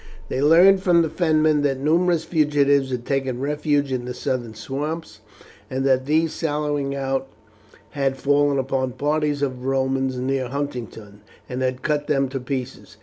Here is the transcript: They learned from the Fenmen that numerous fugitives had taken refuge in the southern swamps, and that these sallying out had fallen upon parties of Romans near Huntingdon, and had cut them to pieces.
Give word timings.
They 0.29 0.41
learned 0.41 0.81
from 0.81 1.03
the 1.03 1.11
Fenmen 1.11 1.61
that 1.61 1.79
numerous 1.79 2.23
fugitives 2.23 2.89
had 2.89 3.05
taken 3.05 3.39
refuge 3.39 3.91
in 3.91 4.05
the 4.05 4.15
southern 4.15 4.55
swamps, 4.55 5.19
and 5.69 5.85
that 5.85 6.07
these 6.07 6.33
sallying 6.33 6.95
out 6.95 7.27
had 7.91 8.17
fallen 8.17 8.57
upon 8.57 8.93
parties 8.93 9.43
of 9.43 9.63
Romans 9.63 10.17
near 10.17 10.47
Huntingdon, 10.47 11.21
and 11.47 11.61
had 11.61 11.83
cut 11.83 12.07
them 12.07 12.29
to 12.29 12.39
pieces. 12.39 12.97